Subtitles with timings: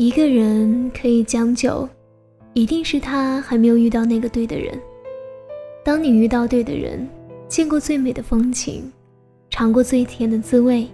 [0.00, 1.86] 一个人可以将就，
[2.54, 4.72] 一定是他还没有遇到那个对的人。
[5.84, 7.06] 当你遇到对的人，
[7.48, 8.90] 见过最美的风景，
[9.50, 10.88] 尝过最甜的滋味，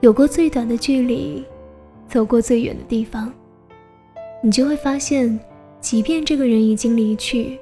[0.00, 1.42] 有过最短的距离，
[2.10, 3.32] 走过最远的地方，
[4.42, 5.40] 你就会发现，
[5.80, 7.58] 即便这个人已经离去，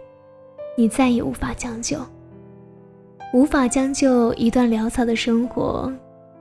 [0.77, 1.98] 你再也无法将就，
[3.33, 5.92] 无法将就一段潦草的生活，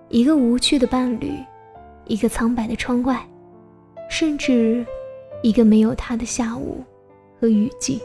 [0.10, 1.34] 一个无趣的伴侣，
[2.08, 3.24] 一个苍白的窗外。
[4.16, 4.86] 甚至，
[5.42, 6.84] 一个没有他的下午
[7.42, 8.00] 和雨季。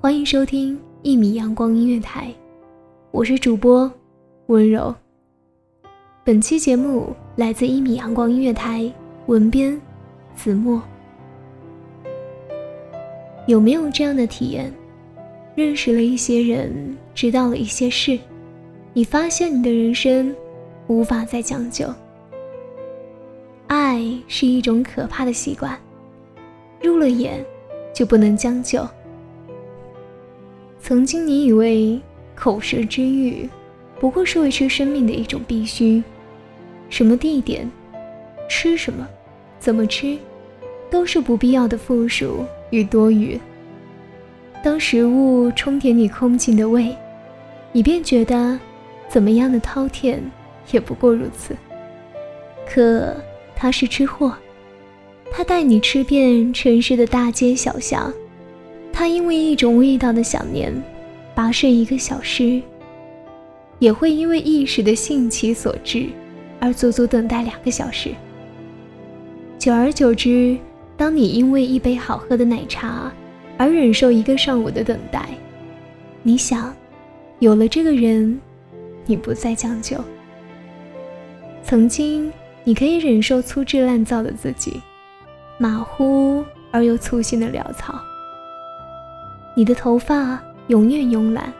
[0.00, 2.32] 欢迎收听一米阳光音乐台，
[3.10, 3.92] 我是主播
[4.46, 4.94] 温柔。
[6.24, 8.90] 本期节目来自一米阳光音乐台，
[9.26, 9.78] 文编
[10.34, 10.82] 子墨。
[13.46, 14.72] 有没有这样的体验？
[15.54, 18.18] 认识了一些人，知道了一些事，
[18.94, 20.34] 你发现你的人生
[20.86, 21.86] 无法再将就。
[23.94, 25.78] 爱是一种可怕的习惯，
[26.82, 27.44] 入了眼
[27.92, 28.84] 就不能将就。
[30.80, 32.00] 曾经你以为
[32.34, 33.48] 口舌之欲
[34.00, 36.02] 不过是维持生命的一种必须，
[36.90, 37.70] 什么地点、
[38.48, 39.06] 吃什么、
[39.60, 40.18] 怎么吃，
[40.90, 43.40] 都是不必要的附属与多余。
[44.62, 46.96] 当食物充填你空尽的胃，
[47.70, 48.58] 你便觉得
[49.08, 50.18] 怎么样的饕餮
[50.72, 51.56] 也不过如此。
[52.68, 53.14] 可。
[53.64, 54.34] 他是吃货，
[55.32, 58.12] 他带你吃遍城市的大街小巷，
[58.92, 60.70] 他因为一种味道的想念，
[61.34, 62.60] 跋涉一个小时，
[63.78, 66.08] 也会因为一时的兴起所致，
[66.60, 68.10] 而足足等待两个小时。
[69.58, 70.58] 久而久之，
[70.94, 73.10] 当你因为一杯好喝的奶茶
[73.56, 75.26] 而忍受一个上午的等待，
[76.22, 76.70] 你想，
[77.38, 78.38] 有了这个人，
[79.06, 79.96] 你不再将就。
[81.62, 82.30] 曾经。
[82.64, 84.80] 你可以忍受粗制滥造的自己，
[85.58, 88.00] 马虎而又粗心的潦草。
[89.54, 91.52] 你的头发永远慵懒，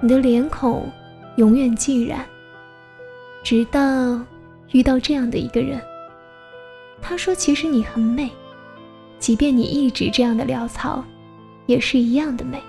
[0.00, 0.88] 你的脸孔
[1.36, 2.24] 永远寂然。
[3.42, 4.20] 直到
[4.70, 5.80] 遇到这样的一个人，
[7.00, 8.30] 他说：“其实你很美，
[9.18, 11.04] 即便你一直这样的潦草，
[11.66, 12.62] 也是一样的美。”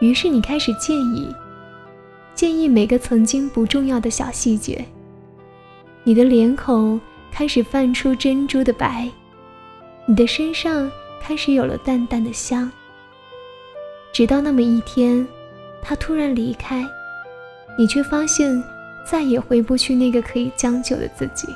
[0.00, 1.32] 于是你开始建议，
[2.34, 4.82] 建议每个曾经不重要的小细节。
[6.04, 9.08] 你的脸孔开始泛出珍珠的白，
[10.04, 10.90] 你的身上
[11.20, 12.70] 开始有了淡淡的香。
[14.12, 15.26] 直到那么一天，
[15.80, 16.84] 他突然离开，
[17.78, 18.62] 你却发现
[19.08, 21.46] 再也回不去那个可以将就的自己。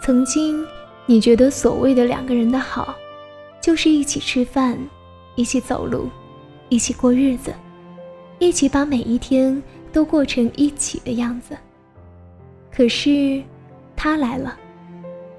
[0.00, 0.64] 曾经，
[1.06, 2.94] 你觉得所谓的两个人的好，
[3.60, 4.78] 就是一起吃饭，
[5.34, 6.08] 一起走路，
[6.68, 7.52] 一起过日子，
[8.38, 9.60] 一起把每一天
[9.92, 11.58] 都过成一起的样子。
[12.72, 13.42] 可是，
[13.96, 14.56] 他来了。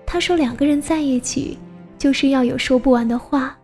[0.05, 1.57] 他说：“两个人在一起，
[1.97, 3.57] 就是要有说不完的话，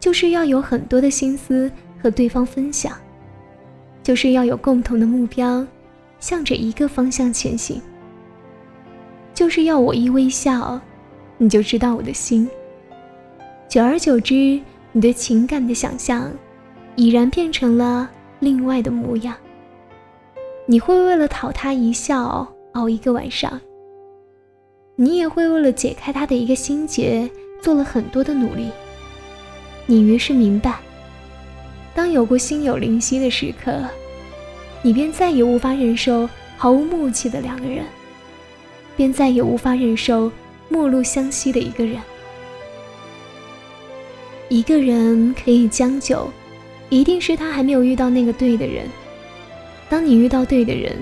[0.00, 1.70] 就是要有很多的心思
[2.02, 2.96] 和对方分享，
[4.02, 5.66] 就是要有共同的目标，
[6.18, 7.82] 向着一个方向前行。
[9.34, 10.80] 就是要我一微笑，
[11.36, 12.48] 你就知道我的心。
[13.68, 14.58] 久而久之，
[14.92, 16.32] 你对情感的想象，
[16.96, 18.10] 已然变成了
[18.40, 19.34] 另外的模样。
[20.64, 23.60] 你会为了讨他一笑。”熬一个晚上，
[24.94, 27.28] 你也会为了解开他的一个心结，
[27.60, 28.70] 做了很多的努力。
[29.86, 30.78] 你于是明白，
[31.92, 33.82] 当有过心有灵犀的时刻，
[34.80, 37.84] 你便再也无法忍受毫无默契的两个人，
[38.96, 40.30] 便再也无法忍受
[40.68, 42.00] 陌路相惜的一个人。
[44.48, 46.30] 一个人可以将就，
[46.90, 48.86] 一定是他还没有遇到那个对的人。
[49.88, 50.94] 当你遇到对的人。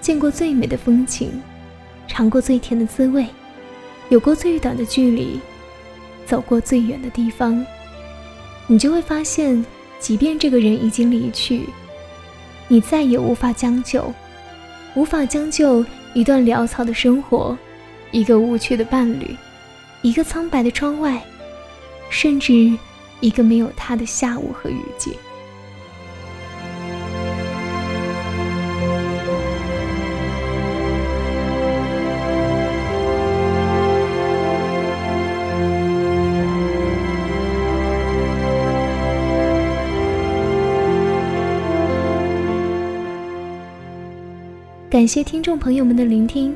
[0.00, 1.30] 见过最美的风景，
[2.08, 3.26] 尝过最甜的滋味，
[4.08, 5.38] 有过最短的距离，
[6.26, 7.64] 走过最远的地方，
[8.66, 9.64] 你就会发现，
[9.98, 11.68] 即便这个人已经离去，
[12.68, 14.12] 你再也无法将就，
[14.94, 17.56] 无法将就一段潦草的生活，
[18.10, 19.36] 一个无趣的伴侣，
[20.02, 21.22] 一个苍白的窗外，
[22.08, 22.72] 甚至
[23.20, 25.12] 一个没有他的下午和雨季。
[44.90, 46.52] 感谢听众朋友们的聆听，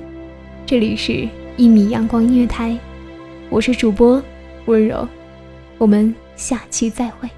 [0.66, 1.12] 这里是
[1.56, 2.70] 《一米阳光音乐台》，
[3.48, 4.20] 我是主播
[4.64, 5.06] 温柔，
[5.78, 7.28] 我们下期再会。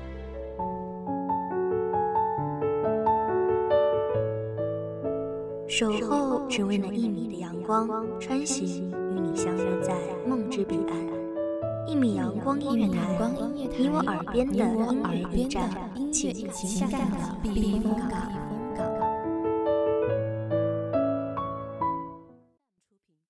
[5.68, 7.86] 守候只为那一米的阳光，
[8.18, 9.92] 穿行与你相约在
[10.26, 10.96] 梦之彼岸。
[11.86, 12.98] 一米阳光音乐台，
[13.54, 15.68] 你我耳边的音乐驿站，
[16.10, 18.32] 情感的避风港。